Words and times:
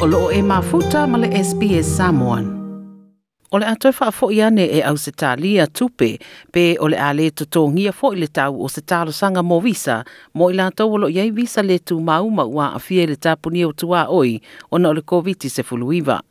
o 0.00 0.06
loo 0.06 0.30
e 0.32 0.42
mafuta 0.42 1.06
ma 1.06 1.18
le 1.18 1.28
SPS 1.28 1.84
Samoan. 1.96 2.44
O 3.52 3.58
le 3.58 3.66
atoe 3.66 3.92
wha 4.00 4.08
fo 4.10 4.30
ane 4.30 4.64
e 4.64 4.80
au 4.82 4.96
se 4.96 5.12
talia 5.12 5.66
tupe, 5.66 6.18
pe 6.52 6.78
o 6.80 6.88
le 6.88 6.96
ale 6.96 7.30
to 7.30 7.44
tōngia 7.44 7.92
fo 7.92 8.14
le 8.14 8.26
tau 8.26 8.64
o 8.64 8.68
se 8.68 8.80
talo 8.80 9.12
sanga 9.12 9.42
mo 9.42 9.60
visa, 9.60 10.04
mo 10.32 10.48
i 10.48 10.56
lātou 10.56 10.94
o 10.94 10.96
lo 10.96 11.08
iei 11.08 11.30
visa 11.30 11.62
le 11.62 11.78
tu 11.78 12.00
mau 12.00 12.30
ma 12.30 12.44
ua 12.48 12.70
a 12.72 12.80
fie 12.80 13.04
le 13.06 13.16
tāpuni 13.20 13.66
o 13.68 13.72
tua 13.76 14.06
oi, 14.08 14.40
o 14.70 14.78
na 14.78 14.88
o 14.88 14.96
le 14.96 15.02
COVID 15.02 15.44
se 15.50 15.62
fuluiva. 15.62 16.22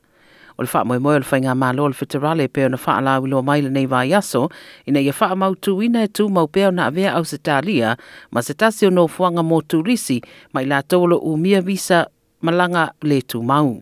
O 0.57 0.65
le 0.65 0.69
wha 0.73 0.83
moe 0.83 0.97
moe 0.97 1.15
o 1.15 1.21
le 1.21 1.29
whainga 1.29 1.53
malo 1.53 1.85
o 1.85 1.93
le 1.93 1.97
whitarale 2.01 2.49
pe 2.49 2.65
ona 2.65 2.73
na 2.73 2.81
wha 2.81 2.97
ala 2.97 3.19
wilo 3.21 3.45
mai 3.45 3.61
le 3.61 3.69
nei 3.69 3.85
vai 3.85 4.13
aso, 4.17 4.49
ina 4.87 4.99
ia 4.99 5.13
wha 5.13 5.35
mau 5.35 5.53
tu 5.53 5.77
ina 5.83 6.03
e 6.03 6.07
tu 6.07 6.25
mau 6.29 6.47
pe 6.47 6.65
o 6.65 6.71
na 6.71 6.89
avea 6.89 7.13
au 7.13 7.23
se 7.23 7.37
talia, 7.37 7.97
ma 8.31 8.41
se 8.41 8.57
tasi 8.57 8.87
o 8.87 8.89
no 8.89 9.05
fuanga 9.07 9.45
mo 9.45 9.61
tūrisi, 9.61 10.23
ma 10.53 10.65
i 10.65 10.81
tau 10.81 11.05
lo 11.05 11.21
umia 11.21 11.61
visa 11.61 12.07
malanga 12.41 12.91
le 13.01 13.21
tu 13.21 13.41
mau. 13.41 13.81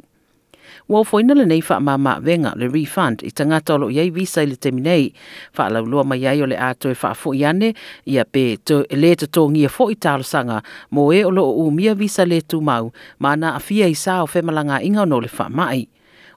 Wau 0.88 1.04
foina 1.04 1.36
le 1.36 1.46
nei 1.46 1.62
wha 1.68 1.80
ma 1.80 2.20
venga 2.20 2.54
le 2.56 2.68
refund 2.68 3.24
i 3.24 3.32
tangata 3.32 3.76
olo 3.76 3.90
iei 3.90 4.10
visa 4.10 4.44
i 4.44 4.48
le 4.48 4.56
teminei. 4.56 5.12
Wha 5.58 5.70
lau 5.70 5.86
lua 5.86 6.04
mai 6.04 6.22
iei 6.24 6.42
o 6.42 6.48
le 6.48 6.56
ato 6.56 6.90
wha 6.90 7.14
fo 7.14 7.34
i 7.34 7.44
ane, 7.44 7.74
ia 8.06 8.24
pe 8.26 8.58
to, 8.64 8.86
le 8.92 9.16
to 9.16 9.28
tō 9.28 9.50
ngia 9.52 9.70
fo 9.70 9.90
i 9.92 9.96
tālo 9.96 10.24
sanga, 10.24 10.62
mo 10.92 11.12
e 11.12 11.24
olo 11.26 11.44
o 11.44 11.68
umia 11.68 11.96
visa 11.96 12.26
le 12.26 12.42
tu 12.42 12.62
mau, 12.62 12.92
mana 13.20 13.56
a 13.56 13.60
fia 13.60 13.88
i 13.88 13.96
sā 13.96 14.22
o 14.24 14.28
whemalanga 14.32 14.82
inga 14.84 15.06
no 15.06 15.20
le 15.20 15.30
wha 15.38 15.50
mai. 15.50 15.88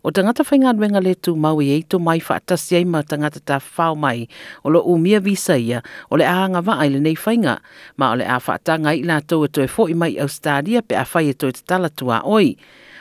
O 0.02 0.08
tangata 0.10 0.40
whainga 0.48 0.72
wenga 0.80 1.00
le 1.04 1.12
tū 1.12 1.34
mau 1.36 1.58
i 1.60 1.66
eito 1.76 1.98
mai 2.00 2.20
whaatasi 2.24 2.78
ei 2.78 2.84
ma 2.88 3.02
tangata 3.04 3.40
tā 3.44 3.58
whao 3.76 3.92
mai. 3.92 4.24
O 4.64 4.72
lo 4.72 4.80
umia 4.88 5.20
visa 5.20 5.58
ia 5.60 5.82
o 6.08 6.16
le 6.16 6.24
ahanga 6.24 6.64
wa 6.64 6.88
nei 6.88 7.12
whainga. 7.14 7.60
Ma 7.98 8.12
o 8.12 8.14
le 8.16 8.24
a 8.24 8.38
whaatanga 8.40 8.96
i 8.96 9.02
la 9.04 9.20
tau 9.20 9.44
e 9.44 9.48
toi 9.48 9.68
fo 9.68 9.88
i 9.92 9.94
mai 9.94 10.16
Australia 10.16 10.80
pe 10.80 10.96
a 10.96 11.04
whai 11.04 11.28
e 11.28 11.34
toi 11.34 11.52
te 11.52 11.60
tala 11.68 11.90
tua 11.90 12.22
oi 12.24 12.56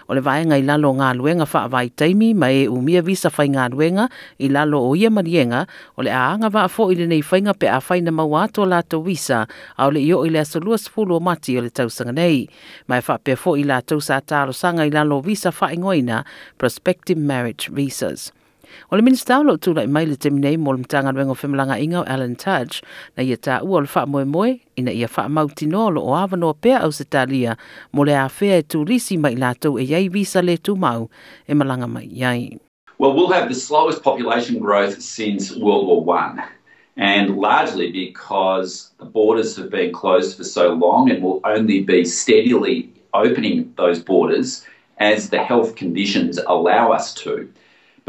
o 0.10 0.18
le 0.18 0.22
vaenga 0.26 0.58
i 0.58 0.66
lalo 0.66 0.90
ngā 0.98 1.12
luenga 1.20 1.46
wha 1.54 1.68
vai 1.70 1.86
taimi 1.94 2.34
ma 2.34 2.50
e 2.50 2.66
umia 2.68 3.04
visa 3.06 3.30
whai 3.30 3.48
ngā 3.54 3.68
luenga 3.74 4.08
i 4.42 4.50
lalo 4.50 4.82
o 4.90 4.96
ia 4.98 5.14
marienga 5.14 5.66
o 5.98 6.06
le 6.06 6.10
aanga 6.10 6.50
wa 6.54 6.66
fo 6.68 6.90
i 6.90 6.98
le 6.98 7.06
nei 7.12 7.22
whainga 7.22 7.54
pe 7.54 7.70
a 7.70 7.78
whai 7.78 8.02
na 8.02 8.12
mau 8.12 8.34
ato 8.42 8.66
lato 8.66 9.04
visa 9.06 9.46
a 9.78 9.86
o 9.86 9.94
le 9.94 10.02
io 10.02 10.24
i 10.26 10.34
le 10.34 10.42
asolua 10.42 10.82
sifulu 10.82 11.20
o 11.20 11.22
mati 11.22 11.58
o 11.58 11.62
le 11.62 11.70
tausanga 11.70 12.16
nei. 12.18 12.48
Ma 12.88 12.98
e 12.98 13.06
wha 13.06 13.20
pe 13.22 13.38
fo 13.38 13.54
i 13.54 13.64
la 13.64 13.82
tausa 13.86 14.18
talo 14.22 14.52
sanga 14.52 14.90
i 14.90 14.92
lalo 14.92 15.22
visa 15.22 15.54
wha 15.54 15.70
ingoina 15.78 16.26
prospective 16.58 17.22
marriage 17.22 17.70
visas. 17.70 18.32
O 18.92 18.96
le 18.96 19.58
tu 19.58 19.74
lai 19.74 19.88
mai 19.88 20.06
le 20.06 20.16
teminei 20.16 20.58
mo 20.58 20.72
le 20.72 20.80
mtanga 20.80 21.12
inga 21.80 22.00
o 22.00 22.04
Alan 22.08 22.36
na 23.18 23.24
ia 23.24 23.38
ta 23.38 23.62
ua 23.64 23.82
le 23.82 23.88
wha 23.96 24.06
moe 24.06 24.26
moe 24.26 24.62
ina 24.78 24.92
ia 24.92 25.08
wha 25.08 25.90
lo 25.90 26.02
o 26.02 26.14
au 26.14 26.92
se 26.92 27.04
talia 27.04 27.58
mo 27.94 28.04
le 28.04 28.14
a 28.14 28.30
whea 28.30 28.60
e 28.60 29.18
mai 29.18 29.36
lātou 29.36 29.80
e 29.80 30.10
visa 30.10 30.42
le 30.42 30.58
tu 30.58 30.76
mau 30.76 31.10
e 31.48 31.54
malanga 31.54 31.88
mai 31.88 32.06
iai. 32.06 32.60
Well, 33.00 33.14
we'll 33.14 33.32
have 33.32 33.48
the 33.48 33.56
slowest 33.56 34.04
population 34.04 34.60
growth 34.60 35.02
since 35.02 35.56
World 35.56 35.88
War 35.88 36.04
One, 36.04 36.44
and 36.98 37.38
largely 37.38 37.94
because 37.94 38.92
the 39.00 39.06
borders 39.06 39.56
have 39.56 39.70
been 39.70 39.94
closed 39.94 40.36
for 40.36 40.44
so 40.44 40.74
long 40.74 41.10
and 41.10 41.24
will 41.24 41.40
only 41.46 41.82
be 41.82 42.04
steadily 42.04 42.92
opening 43.14 43.74
those 43.78 44.00
borders 44.00 44.66
as 44.98 45.30
the 45.30 45.42
health 45.42 45.78
conditions 45.78 46.40
allow 46.46 46.92
us 46.92 47.14
to. 47.14 47.50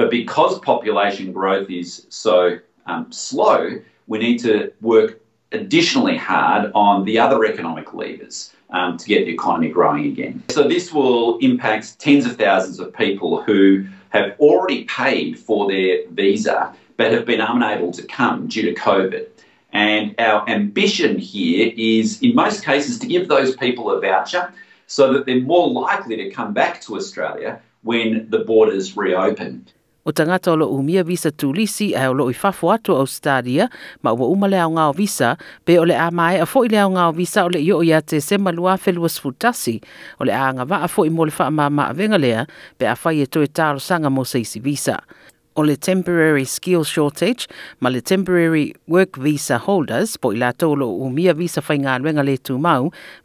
But 0.00 0.10
because 0.10 0.58
population 0.60 1.30
growth 1.30 1.68
is 1.68 2.06
so 2.08 2.58
um, 2.86 3.12
slow, 3.12 3.82
we 4.06 4.18
need 4.18 4.38
to 4.38 4.72
work 4.80 5.20
additionally 5.52 6.16
hard 6.16 6.72
on 6.74 7.04
the 7.04 7.18
other 7.18 7.44
economic 7.44 7.92
levers 7.92 8.54
um, 8.70 8.96
to 8.96 9.06
get 9.06 9.26
the 9.26 9.34
economy 9.34 9.68
growing 9.68 10.06
again. 10.06 10.42
So 10.48 10.66
this 10.66 10.90
will 10.90 11.36
impact 11.40 11.98
tens 11.98 12.24
of 12.24 12.38
thousands 12.38 12.80
of 12.80 12.94
people 12.94 13.42
who 13.42 13.84
have 14.08 14.40
already 14.40 14.84
paid 14.84 15.38
for 15.38 15.70
their 15.70 16.08
visa 16.12 16.74
but 16.96 17.12
have 17.12 17.27
been 17.27 17.42
unable 17.42 17.92
to 17.92 18.02
come 18.05 18.48
due 18.48 18.74
to 18.74 18.80
COVID. 18.80 19.27
And 19.74 20.14
our 20.18 20.48
ambition 20.48 21.18
here 21.18 21.74
is, 21.77 22.22
in 22.22 22.34
most 22.34 22.64
cases, 22.64 22.98
to 23.00 23.06
give 23.06 23.28
those 23.28 23.55
people 23.55 23.90
a 23.90 24.00
voucher 24.00 24.50
so 24.86 25.12
that 25.12 25.27
they're 25.27 25.42
more 25.42 25.68
likely 25.68 26.16
to 26.16 26.30
come 26.30 26.55
back 26.55 26.80
to 26.86 26.96
Australia 26.96 27.60
when 27.83 28.30
the 28.30 28.39
borders 28.39 28.96
reopen. 28.96 29.66
O 30.05 30.12
tangata 30.12 30.52
o 30.52 30.56
lo 30.56 30.66
umia 30.72 31.05
visa 31.05 31.30
tulisi 31.30 31.92
ai 31.94 32.08
o 32.08 32.14
lo 32.16 32.30
i 32.30 32.34
fafo 32.34 32.72
atu 32.72 32.96
au 32.96 33.06
stadia, 33.06 33.68
ma 34.02 34.12
ua 34.16 34.27
uma 34.33 34.48
leo 34.48 34.70
ngao 34.72 34.92
visa, 34.96 35.36
pe 35.64 35.77
o 35.78 35.84
le 35.84 35.92
a 35.92 36.08
mai 36.11 36.40
a 36.40 36.46
fo 36.48 36.64
i 36.64 36.68
leo 36.72 36.88
ngao 36.88 37.12
visa 37.12 37.44
o 37.44 37.48
le 37.52 37.61
i 37.61 37.68
o 37.72 37.83
ia 37.84 38.00
te 38.00 38.20
se 38.20 38.39
malua 38.39 38.78
felua 38.80 39.08
sfutasi, 39.12 39.77
o 40.16 40.24
le 40.24 40.33
a 40.33 40.48
ngava 40.56 40.80
a 40.80 40.89
fo 40.89 41.05
i 41.05 41.12
mo 41.12 41.28
le 41.28 41.33
wha 41.36 41.50
ma 41.50 41.68
ma 41.68 41.92
venga 41.92 42.16
lea, 42.16 42.46
pe 42.78 42.89
a 42.89 42.96
fai 42.96 43.20
e 43.20 43.27
toi 43.27 43.44
e 43.44 43.52
taro 43.52 43.78
sanga 43.78 44.08
mo 44.08 44.24
seisi 44.24 44.60
visa. 44.60 44.96
Temporary 45.77 46.44
skill 46.44 46.84
shortage 46.84 47.48
ma 47.80 47.88
le 47.88 48.00
temporary 48.00 48.74
work 48.86 49.16
visa 49.16 49.58
holders 49.58 50.16
po 50.16 50.30
mia 51.11 51.34
visa 51.34 51.61
le 52.22 52.36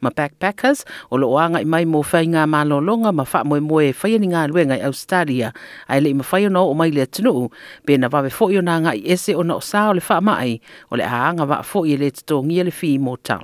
ma 0.02 0.10
backpackers 0.10 0.86
o 1.12 1.18
lo 1.18 1.30
oanga 1.30 1.62
i 1.62 1.66
mai 1.66 1.86
malolonga 2.48 3.14
ma 3.14 3.24
wha 3.24 3.44
moe 3.44 3.60
moe 3.60 3.94
ngā 4.66 4.80
i 4.80 4.82
Australia 4.82 5.54
ai 5.88 6.00
le 6.00 6.10
i 6.10 6.14
o 6.66 6.74
mai 6.74 6.92
le 6.92 7.06
fo 8.30 8.50
i 8.50 8.58
o 8.58 8.62
nā 8.62 8.96
i 8.96 9.04
ese 9.06 9.36
o 9.36 9.44
na 9.44 9.56
o 9.56 9.62
sā 9.62 9.90
o 9.90 9.94
le 9.94 10.02
wha 10.10 10.20
mai 10.22 10.60
o 10.92 10.96
le 10.96 11.06
aanga 11.06 11.46
wa 11.46 11.62
fo 11.62 11.86
i 11.86 11.98
le 11.98 12.12
le 12.64 12.72
fi 12.72 12.98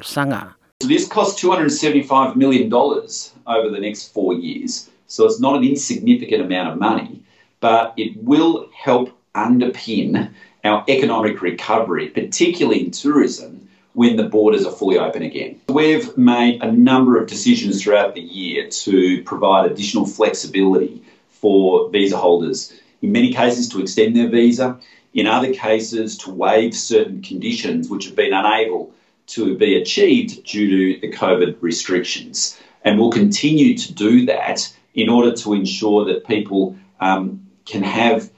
sanga. 0.04 0.56
So 0.82 0.88
this 0.88 1.08
costs 1.08 1.44
$275 1.44 2.36
million 2.36 2.74
over 2.74 3.70
the 3.70 3.80
next 3.80 4.14
four 4.14 4.34
years. 4.34 4.90
So 5.06 5.26
it's 5.26 5.40
not 5.40 5.56
an 5.56 5.64
insignificant 5.64 6.42
amount 6.42 6.70
of 6.70 6.80
money. 6.80 7.21
But 7.62 7.94
it 7.96 8.22
will 8.22 8.70
help 8.74 9.18
underpin 9.34 10.32
our 10.66 10.84
economic 10.90 11.42
recovery, 11.42 12.10
particularly 12.10 12.84
in 12.86 12.92
tourism, 12.92 13.70
when 13.94 14.16
the 14.16 14.24
borders 14.24 14.66
are 14.66 14.72
fully 14.72 14.98
open 14.98 15.22
again. 15.22 15.60
We've 15.70 16.16
made 16.18 16.62
a 16.62 16.72
number 16.72 17.18
of 17.18 17.28
decisions 17.28 17.82
throughout 17.82 18.16
the 18.16 18.22
year 18.22 18.70
to 18.70 19.24
provide 19.24 19.72
additional 19.72 20.06
flexibility 20.06 21.04
for 21.30 21.90
visa 21.90 22.18
holders, 22.18 22.74
in 23.02 23.12
many 23.12 23.34
cases 23.34 23.70
to 23.70 23.82
extend 23.82 24.16
their 24.16 24.30
visa, 24.30 24.80
in 25.14 25.28
other 25.28 25.54
cases 25.54 26.18
to 26.20 26.32
waive 26.32 26.76
certain 26.76 27.22
conditions 27.22 27.90
which 27.90 28.06
have 28.06 28.16
been 28.16 28.34
unable 28.34 28.94
to 29.28 29.58
be 29.58 29.76
achieved 29.76 30.44
due 30.46 30.96
to 30.96 31.02
the 31.02 31.14
COVID 31.14 31.58
restrictions. 31.62 32.58
And 32.84 33.00
we'll 33.00 33.12
continue 33.12 33.78
to 33.78 33.94
do 33.94 34.26
that 34.28 34.74
in 34.94 35.10
order 35.10 35.34
to 35.34 35.54
ensure 35.54 36.06
that 36.06 36.26
people 36.28 36.76
um, 37.00 37.46
can 37.66 37.84
have 37.84 38.30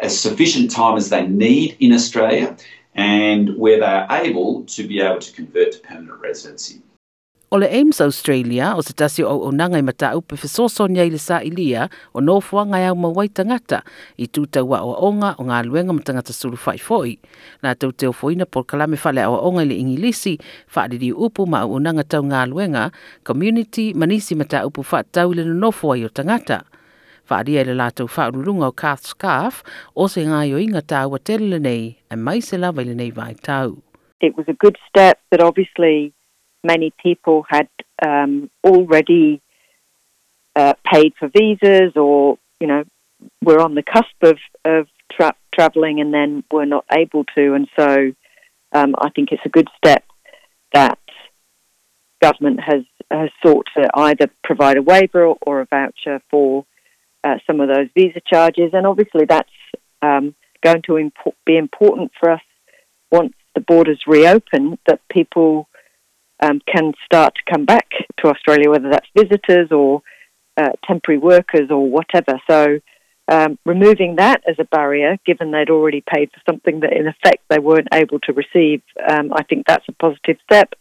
as 0.00 0.18
sufficient 0.18 0.70
time 0.70 0.96
as 0.96 1.10
they 1.10 1.26
need 1.26 1.76
in 1.80 1.92
Australia 1.92 2.56
and 2.94 3.56
where 3.56 3.78
they 3.78 3.86
are 3.86 4.06
able 4.10 4.64
to 4.64 4.86
be 4.86 5.00
able 5.00 5.20
to 5.20 5.32
convert 5.32 5.72
to 5.72 5.78
permanent 5.80 6.20
residency. 6.20 6.82
O 7.50 7.56
le 7.56 7.64
Ames 7.64 7.98
Australia, 8.02 8.74
o 8.76 8.82
se 8.84 8.92
tasi 8.92 9.22
o 9.24 9.32
o 9.32 9.50
nangai 9.50 9.80
mata 9.80 10.12
upe 10.12 10.36
fesoso 10.36 10.84
ni 10.84 11.00
le 11.08 11.16
sa 11.16 11.40
ilia 11.40 11.88
o 12.12 12.20
no 12.20 12.42
fua 12.44 12.66
ngai 12.68 12.84
au 12.92 12.94
mawai 12.94 13.28
tangata 13.32 13.80
i 14.20 14.28
tūta 14.28 14.60
wa 14.60 14.82
o 14.84 14.92
onga 15.08 15.32
o 15.40 15.48
ngā 15.48 15.64
luenga 15.64 15.96
ma 15.96 16.04
tangata 16.04 16.36
suru 16.36 16.60
fai 16.60 16.76
foi. 16.76 17.16
Nā 17.64 17.72
tau 17.72 17.88
teo 17.88 18.12
foina 18.12 18.44
por 18.44 18.68
kalame 18.68 19.00
fale 19.00 19.24
o 19.24 19.40
onga 19.48 19.64
le 19.64 19.80
ingilisi, 19.80 20.36
whaadiri 20.76 21.08
upu 21.16 21.48
ma 21.48 21.64
o 21.64 21.80
nanga 21.80 22.04
tau 22.04 22.20
ngā 22.20 22.44
luenga, 22.52 22.90
community 23.24 23.94
manisi 23.94 24.36
mata 24.36 24.66
upu 24.68 24.84
wha 24.84 25.00
tau 25.08 25.32
le 25.32 25.48
no 25.48 25.72
fua 25.72 25.96
i 25.96 26.04
o 26.04 26.12
tangata. 26.12 26.67
Whaaria 27.28 27.64
le 27.64 27.74
lātou 27.78 28.08
whaururunga 28.08 28.68
o 28.68 28.72
Cath 28.72 29.06
Scarth, 29.12 29.62
o 29.94 30.08
se 30.08 30.24
ngā 30.26 30.44
yo 30.50 30.60
inga 30.62 30.82
tāua 30.82 31.20
tele 31.20 31.58
nei, 31.62 31.96
e 32.10 32.16
mai 32.16 32.40
se 32.40 32.58
lawa 32.58 32.84
le 32.86 32.94
nei 32.94 33.10
vai 33.10 33.34
tau. 33.34 33.76
It 34.20 34.36
was 34.36 34.48
a 34.48 34.54
good 34.54 34.76
step 34.88 35.20
that 35.30 35.40
obviously 35.40 36.12
many 36.64 36.92
people 37.02 37.44
had 37.48 37.68
um, 38.04 38.50
already 38.64 39.40
uh, 40.56 40.74
paid 40.92 41.12
for 41.18 41.28
visas 41.28 41.92
or, 41.94 42.38
you 42.60 42.66
know, 42.66 42.84
were 43.42 43.60
on 43.60 43.74
the 43.74 43.82
cusp 43.82 44.22
of, 44.22 44.38
of 44.64 44.88
tra- 45.12 45.36
travelling 45.54 46.00
and 46.00 46.12
then 46.12 46.42
were 46.50 46.66
not 46.66 46.84
able 46.92 47.24
to. 47.36 47.54
And 47.54 47.68
so 47.78 48.12
um, 48.72 48.94
I 48.98 49.10
think 49.10 49.30
it's 49.30 49.42
a 49.44 49.48
good 49.48 49.68
step 49.76 50.04
that 50.72 50.98
government 52.20 52.60
has, 52.60 52.82
has 53.10 53.30
sought 53.44 53.66
to 53.76 53.88
either 53.94 54.26
provide 54.42 54.76
a 54.76 54.82
waiver 54.82 55.24
or, 55.24 55.38
or 55.40 55.60
a 55.60 55.66
voucher 55.66 56.20
for 56.30 56.64
uh, 57.24 57.36
some 57.46 57.60
of 57.60 57.68
those 57.68 57.88
visa 57.94 58.20
charges, 58.24 58.70
and 58.72 58.86
obviously 58.86 59.24
that's 59.24 59.50
um, 60.02 60.34
going 60.62 60.82
to 60.82 60.92
impo- 60.92 61.34
be 61.44 61.56
important 61.56 62.12
for 62.18 62.30
us 62.30 62.40
once 63.10 63.34
the 63.54 63.60
borders 63.60 64.02
reopen. 64.06 64.78
That 64.86 65.00
people 65.10 65.68
um, 66.42 66.60
can 66.72 66.92
start 67.04 67.34
to 67.34 67.52
come 67.52 67.64
back 67.64 67.88
to 68.18 68.28
Australia, 68.28 68.70
whether 68.70 68.90
that's 68.90 69.08
visitors 69.16 69.70
or 69.72 70.02
uh, 70.56 70.70
temporary 70.86 71.18
workers 71.18 71.70
or 71.70 71.88
whatever. 71.88 72.40
So. 72.48 72.78
Um, 73.30 73.58
removing 73.66 74.16
that 74.16 74.40
as 74.48 74.56
a 74.58 74.64
barrier, 74.64 75.18
given 75.26 75.50
they'd 75.50 75.68
already 75.68 76.02
paid 76.02 76.30
for 76.30 76.40
something 76.50 76.80
that 76.80 76.94
in 76.94 77.06
effect 77.06 77.42
they 77.50 77.58
weren't 77.58 77.88
able 77.92 78.18
to 78.20 78.32
receive, 78.32 78.80
um, 79.06 79.34
I 79.34 79.42
think 79.42 79.66
that's 79.66 79.84
a 79.86 79.92
positive 79.92 80.38
step. 80.50 80.72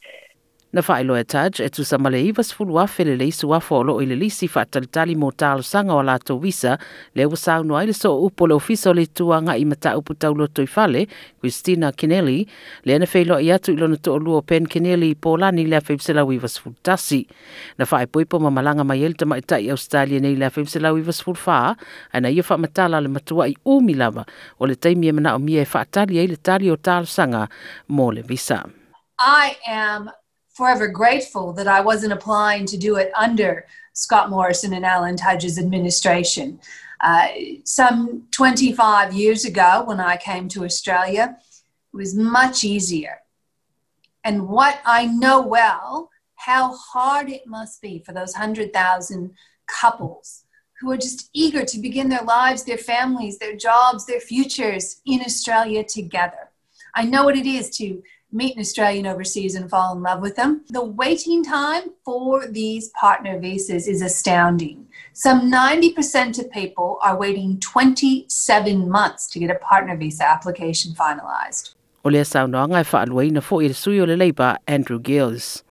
Na 0.74 0.82
whae 0.84 1.04
loe 1.08 1.24
taj 1.24 1.62
e 1.64 1.70
tu 1.72 1.86
sa 1.88 1.98
male 1.98 2.20
iwa 2.28 2.44
sfulu 2.44 2.76
afe 2.82 3.06
le 3.08 3.16
leisu 3.16 3.54
afo 3.56 3.78
o 3.80 3.84
loo 3.88 4.02
i 4.04 4.06
le 4.06 4.16
lisi 4.20 4.50
whaatalitali 4.52 5.16
mo 5.16 5.30
tālo 5.32 5.64
sanga 5.64 5.96
o 5.96 6.02
lato 6.04 6.36
visa 6.44 6.74
le 7.16 7.24
ua 7.26 7.38
sau 7.40 7.64
noa 7.64 7.86
le 7.88 7.94
so 7.96 8.12
upo 8.26 8.48
le 8.48 8.58
ofisa 8.60 8.90
o 8.92 8.94
le 8.94 9.06
tuanga 9.08 9.56
i 9.56 9.64
mata 9.64 9.96
upu 9.98 10.14
tau 10.20 10.36
loto 10.36 10.62
i 10.62 10.68
fale, 10.68 11.08
Christina 11.40 11.94
Kennelly, 11.96 12.44
le 12.84 12.96
ana 13.00 13.08
whailo 13.08 13.40
i 13.40 13.48
atu 13.56 13.72
i 13.72 13.80
lona 13.80 13.96
to 13.96 14.18
luo 14.20 14.42
Pen 14.42 14.68
Kennelly 14.68 15.14
i 15.14 15.16
Pōlani 15.16 15.64
le 15.70 15.80
a 15.80 15.82
whaipsela 15.82 16.28
iwa 16.28 16.52
sfulu 16.52 16.76
tasi. 16.84 17.24
Na 17.80 17.88
whae 17.88 18.06
poipo 18.06 18.40
ma 18.40 18.52
malanga 18.52 18.84
mai 18.84 19.08
elta 19.08 19.26
mai 19.26 19.42
tai 19.42 19.70
Australia 19.72 20.20
nei 20.20 20.36
le 20.36 20.46
a 20.46 20.52
whaipsela 20.52 20.92
iwa 20.92 21.14
sfulu 21.16 21.40
wha, 21.48 21.78
ana 22.12 22.30
ia 22.30 22.44
wha 22.44 22.58
matala 22.58 23.00
le 23.00 23.08
matua 23.08 23.48
i 23.48 23.56
umi 23.64 23.94
lava 23.94 24.26
o 24.60 24.68
le 24.68 24.76
taimi 24.76 25.08
e 25.08 25.16
mana 25.16 25.36
o 25.36 25.40
mia 25.40 25.64
e 25.64 25.66
whaatali 25.74 26.20
e 26.20 26.28
le 26.28 26.36
tali 26.36 26.68
o 26.70 26.76
tālo 26.76 27.08
sanga 27.08 27.48
mo 27.88 28.12
le 28.12 28.22
visa. 28.22 28.66
I 29.18 29.56
am 29.66 30.12
forever 30.58 30.88
grateful 30.88 31.54
that 31.54 31.68
I 31.68 31.82
wasn't 31.82 32.14
applying 32.14 32.66
to 32.66 32.78
do 32.78 32.96
it 32.96 33.12
under 33.16 33.68
Scott 33.94 34.32
Morrison 34.32 34.74
and 34.74 34.84
Alan 34.84 35.16
Tudge's 35.16 35.60
administration. 35.60 36.60
Uh, 37.00 37.28
some 37.64 38.24
25 38.32 39.14
years 39.14 39.46
ago, 39.46 39.84
when 39.86 40.00
I 40.00 40.18
came 40.18 40.48
to 40.50 40.66
Australia, 40.66 41.38
it 41.94 41.96
was 41.96 42.16
much 42.16 42.64
easier. 42.64 43.20
And 44.24 44.50
what 44.50 44.80
I 44.84 45.06
know 45.06 45.46
well, 45.46 46.10
how 46.36 46.76
hard 46.76 47.30
it 47.30 47.46
must 47.46 47.80
be 47.80 48.00
for 48.00 48.12
those 48.12 48.34
100,000 48.34 49.32
couples 49.68 50.44
who 50.80 50.92
are 50.92 50.98
just 50.98 51.30
eager 51.34 51.64
to 51.66 51.80
begin 51.80 52.10
their 52.10 52.24
lives, 52.24 52.64
their 52.64 52.78
families, 52.80 53.38
their 53.38 53.56
jobs, 53.56 54.08
their 54.08 54.20
futures 54.20 55.02
in 55.06 55.22
Australia 55.22 55.84
together. 55.84 56.50
I 56.96 57.04
know 57.04 57.26
what 57.26 57.38
it 57.38 57.46
is 57.46 57.70
to 57.78 58.02
meet 58.32 58.56
an 58.56 58.62
Australian 58.62 59.08
overseas 59.08 59.56
and 59.56 59.70
fall 59.70 59.96
in 59.96 60.02
love 60.02 60.22
with 60.22 60.36
them. 60.36 60.64
The 60.70 60.84
waiting 60.84 61.44
time 61.44 61.92
for 62.04 62.48
these 62.48 62.90
partner 62.90 63.40
visas 63.40 63.88
is 63.88 64.02
astounding. 64.02 64.88
Some 65.14 65.50
90% 65.52 66.40
of 66.40 66.52
people 66.52 67.00
are 67.02 67.18
waiting 67.18 67.60
27 67.60 68.90
months 68.90 69.28
to 69.30 69.40
get 69.40 69.50
a 69.50 69.56
partner 69.56 69.96
visa 69.96 70.26
application 70.26 70.94
finalised. 70.94 71.76
O 72.04 72.10
le 72.10 72.24
sau 72.24 72.48
noanga 72.48 72.82
e 72.82 72.84
whaalua 72.84 73.28
ina 73.28 73.42
fo 73.42 73.60
i 73.60 73.68
le 73.68 73.74
sui 73.74 74.00
o 74.00 74.06
le 74.06 74.16
leiba 74.16 74.58
Andrew 74.68 75.00
Giles. 75.00 75.64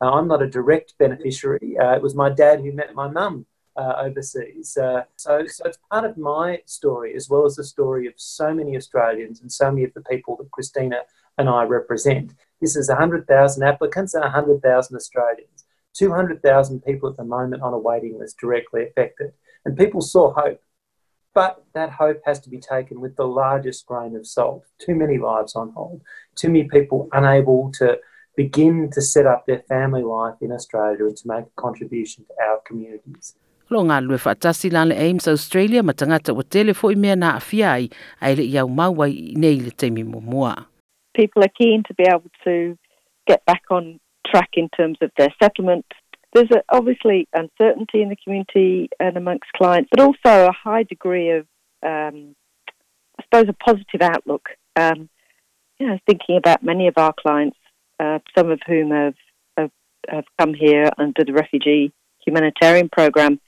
Uh, 0.00 0.10
I'm 0.10 0.28
not 0.28 0.42
a 0.42 0.48
direct 0.48 0.94
beneficiary. 0.98 1.76
Uh, 1.78 1.94
it 1.94 2.02
was 2.02 2.14
my 2.14 2.28
dad 2.28 2.60
who 2.60 2.72
met 2.72 2.94
my 2.94 3.08
mum 3.08 3.46
uh, 3.76 3.94
overseas. 3.98 4.76
Uh, 4.76 5.02
so, 5.16 5.44
so 5.46 5.64
it's 5.66 5.78
part 5.90 6.04
of 6.04 6.16
my 6.16 6.60
story 6.66 7.14
as 7.14 7.28
well 7.28 7.44
as 7.44 7.56
the 7.56 7.64
story 7.64 8.06
of 8.06 8.14
so 8.16 8.52
many 8.52 8.76
Australians 8.76 9.40
and 9.40 9.50
so 9.50 9.70
many 9.70 9.84
of 9.84 9.94
the 9.94 10.02
people 10.02 10.36
that 10.36 10.50
Kristina 10.50 11.00
and 11.38 11.48
I 11.48 11.64
represent. 11.64 12.34
This 12.60 12.76
is 12.76 12.88
100,000 12.88 13.62
applicants 13.62 14.14
and 14.14 14.22
100,000 14.22 14.96
Australians. 14.96 15.64
200,000 15.94 16.80
people 16.80 17.08
at 17.08 17.16
the 17.16 17.24
moment 17.24 17.62
on 17.62 17.72
a 17.72 17.78
waiting 17.78 18.18
list 18.18 18.38
directly 18.38 18.84
affected. 18.84 19.32
And 19.64 19.76
people 19.76 20.00
saw 20.00 20.32
hope. 20.32 20.60
But 21.34 21.64
that 21.74 21.90
hope 21.90 22.20
has 22.24 22.38
to 22.40 22.50
be 22.50 22.58
taken 22.58 23.00
with 23.00 23.16
the 23.16 23.26
largest 23.26 23.86
grain 23.86 24.14
of 24.16 24.26
salt. 24.26 24.66
Too 24.78 24.94
many 24.94 25.18
lives 25.18 25.56
on 25.56 25.72
hold. 25.72 26.02
Too 26.36 26.48
many 26.48 26.64
people 26.64 27.08
unable 27.12 27.72
to 27.78 27.98
begin 28.36 28.90
to 28.92 29.00
set 29.00 29.26
up 29.26 29.46
their 29.46 29.62
family 29.68 30.02
life 30.02 30.34
in 30.40 30.52
Australia 30.52 31.06
and 31.06 31.16
to 31.16 31.28
make 31.28 31.44
a 31.44 31.60
contribution 31.60 32.24
to 32.26 32.34
our 32.46 32.60
communities. 32.66 33.34
Lo 33.70 33.80
ngā 33.82 34.02
lue 34.04 34.18
whaatasi 34.20 34.70
lan 34.72 34.90
le 34.90 34.94
Ames 34.94 35.26
Australia 35.26 35.82
ma 35.82 35.92
tangata 35.92 36.36
o 36.36 36.42
tele 36.42 36.74
fo 36.74 36.90
i 36.92 36.94
mea 36.94 37.16
na 37.16 37.38
awhiai 37.38 37.88
ai 38.20 38.34
le 38.36 38.44
iau 38.44 38.68
maua 38.68 39.08
i 39.08 39.32
nei 39.40 39.56
le 39.60 39.70
teimi 39.70 40.04
mua. 40.04 40.54
People 41.14 41.42
are 41.42 41.48
keen 41.58 41.82
to 41.88 41.94
be 41.94 42.04
able 42.04 42.30
to 42.44 42.78
get 43.26 43.44
back 43.46 43.62
on 43.70 44.00
track 44.26 44.50
in 44.54 44.68
terms 44.70 44.98
of 45.00 45.10
their 45.16 45.32
settlement. 45.42 45.86
There's 46.32 46.50
a, 46.50 46.62
obviously 46.68 47.28
uncertainty 47.32 48.02
in 48.02 48.08
the 48.08 48.16
community 48.22 48.90
and 48.98 49.16
amongst 49.16 49.52
clients, 49.56 49.88
but 49.90 50.00
also 50.00 50.46
a 50.46 50.52
high 50.52 50.82
degree 50.82 51.30
of, 51.30 51.46
um, 51.82 52.34
I 53.18 53.22
suppose, 53.24 53.48
a 53.48 53.52
positive 53.52 54.02
outlook. 54.02 54.48
Um, 54.76 55.08
you 55.78 55.86
know, 55.86 55.98
thinking 56.06 56.36
about 56.36 56.62
many 56.62 56.88
of 56.88 56.94
our 56.96 57.14
clients, 57.18 57.56
uh, 58.00 58.18
some 58.36 58.50
of 58.50 58.60
whom 58.66 58.90
have, 58.90 59.14
have, 59.56 59.70
have 60.08 60.24
come 60.38 60.54
here 60.54 60.88
under 60.98 61.24
the 61.24 61.32
refugee 61.32 61.92
humanitarian 62.24 62.88
program, 62.88 63.40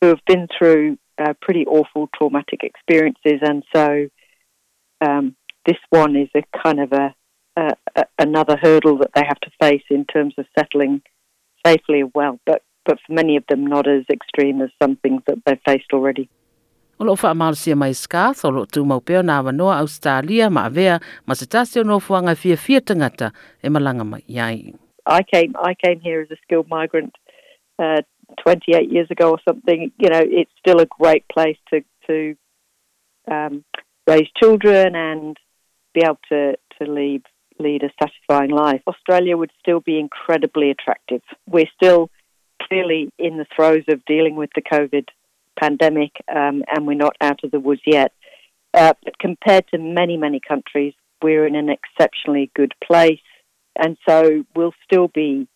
who 0.00 0.08
have 0.08 0.24
been 0.26 0.46
through 0.56 0.98
uh, 1.18 1.34
pretty 1.42 1.66
awful 1.66 2.08
traumatic 2.16 2.60
experiences, 2.62 3.40
and 3.42 3.62
so 3.74 4.08
um, 5.00 5.36
this 5.66 5.78
one 5.90 6.16
is 6.16 6.28
a 6.34 6.42
kind 6.62 6.80
of 6.80 6.92
a, 6.92 7.14
a, 7.56 7.72
a, 7.96 8.04
another 8.18 8.56
hurdle 8.56 8.98
that 8.98 9.10
they 9.14 9.24
have 9.26 9.40
to 9.40 9.50
face 9.60 9.82
in 9.90 10.04
terms 10.04 10.34
of 10.38 10.46
settling 10.58 11.02
safely 11.64 12.00
and 12.00 12.10
well. 12.14 12.38
But 12.46 12.62
but 12.86 12.98
for 13.06 13.12
many 13.12 13.36
of 13.36 13.44
them, 13.48 13.66
not 13.66 13.86
as 13.86 14.04
extreme 14.10 14.62
as 14.62 14.70
some 14.82 14.96
things 14.96 15.22
that 15.26 15.36
they've 15.44 15.60
faced 15.66 15.92
already. 15.92 16.28
O 16.98 17.04
lo 17.04 17.12
wha 17.12 17.30
amalsia 17.30 17.76
mai 17.76 17.92
Scarth, 17.92 18.44
o 18.44 18.48
lo 18.48 18.64
tū 18.66 18.84
maupeo 18.84 19.22
nā 19.22 19.40
wanoa 19.44 19.80
Australia 19.80 20.50
ma 20.50 20.68
avea, 20.68 21.00
ma 21.26 21.34
se 21.34 21.46
tasi 21.46 21.80
o 21.80 21.84
nofuanga 21.84 22.36
fia 22.36 22.56
fia 22.56 22.80
tangata 22.80 23.32
e 23.62 23.68
malanga 23.68 24.04
mai 24.04 24.22
iai. 24.28 24.74
I 25.06 25.22
came, 25.22 25.54
I 25.56 25.74
came 25.74 26.00
here 26.00 26.20
as 26.20 26.30
a 26.30 26.36
skilled 26.42 26.68
migrant 26.68 27.14
uh, 27.78 28.02
28 28.42 28.90
years 28.90 29.10
ago 29.10 29.30
or 29.30 29.38
something. 29.48 29.90
You 29.98 30.10
know, 30.10 30.22
it's 30.22 30.52
still 30.58 30.80
a 30.80 30.86
great 30.86 31.24
place 31.28 31.56
to, 31.70 31.82
to 32.06 32.36
um, 33.30 33.64
raise 34.06 34.28
children 34.38 34.94
and 34.94 35.36
be 35.94 36.02
able 36.02 36.18
to, 36.30 36.56
to 36.78 36.90
lead, 36.90 37.22
lead 37.58 37.82
a 37.82 37.90
satisfying 38.00 38.50
life. 38.50 38.82
Australia 38.86 39.36
would 39.36 39.50
still 39.60 39.80
be 39.80 39.98
incredibly 39.98 40.70
attractive. 40.70 41.22
We're 41.46 41.70
still 41.74 42.10
clearly 42.62 43.12
in 43.18 43.36
the 43.36 43.46
throes 43.54 43.84
of 43.88 44.04
dealing 44.04 44.36
with 44.36 44.50
the 44.54 44.62
COVID 44.62 45.06
pandemic, 45.58 46.12
um, 46.28 46.62
and 46.68 46.86
we're 46.86 46.94
not 46.94 47.16
out 47.20 47.44
of 47.44 47.50
the 47.50 47.60
woods 47.60 47.82
yet. 47.86 48.12
Uh, 48.72 48.94
but 49.04 49.18
compared 49.18 49.66
to 49.68 49.78
many, 49.78 50.16
many 50.16 50.40
countries, 50.46 50.94
we're 51.22 51.46
in 51.46 51.56
an 51.56 51.68
exceptionally 51.68 52.50
good 52.54 52.72
place, 52.84 53.20
and 53.76 53.96
so 54.08 54.44
we'll 54.54 54.74
still 54.84 55.08
be 55.08 55.48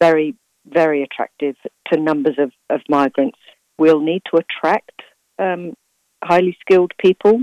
very, 0.00 0.34
very 0.66 1.02
attractive 1.02 1.56
to 1.92 2.00
numbers 2.00 2.36
of, 2.38 2.52
of 2.70 2.80
migrants. 2.88 3.38
We'll 3.78 4.00
need 4.00 4.22
to 4.32 4.40
attract 4.40 5.02
um, 5.38 5.74
highly 6.22 6.56
skilled 6.60 6.92
people. 6.98 7.42